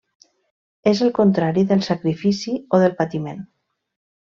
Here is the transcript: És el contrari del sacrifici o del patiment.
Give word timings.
És 0.91 1.01
el 1.07 1.11
contrari 1.17 1.65
del 1.73 1.83
sacrifici 1.89 2.57
o 2.59 2.81
del 2.85 2.97
patiment. 3.03 3.47